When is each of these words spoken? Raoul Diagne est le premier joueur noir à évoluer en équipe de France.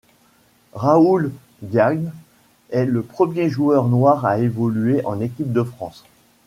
Raoul 0.73 1.31
Diagne 1.61 2.11
est 2.71 2.85
le 2.85 3.03
premier 3.03 3.51
joueur 3.51 3.87
noir 3.87 4.25
à 4.25 4.39
évoluer 4.39 5.05
en 5.05 5.21
équipe 5.21 5.53
de 5.53 5.61
France. 5.61 6.03